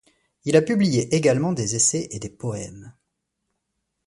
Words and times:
Il 0.45 0.57
a 0.57 0.63
publié 0.63 1.13
également 1.15 1.53
des 1.53 1.75
essais 1.75 2.07
et 2.09 2.17
des 2.17 2.31
poèmes. 2.31 2.95